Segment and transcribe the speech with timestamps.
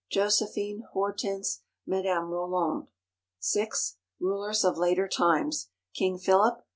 [0.09, 0.81] JOSEPHINE.
[0.93, 1.61] HORTENSE.
[1.85, 2.87] MADAME ROLAND.
[3.53, 3.69] VI.
[4.19, 5.69] Rulers of Later Times.
[5.93, 6.65] KING PHILIP.